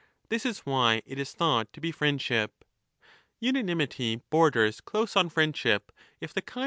[0.29, 2.65] This is why it is thought to be friendship.
[3.39, 6.59] Unanimity borders close on friendship, if the kind of 40 i2i2ai3 =£^..